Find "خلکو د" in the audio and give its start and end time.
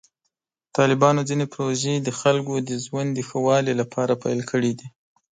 2.19-2.71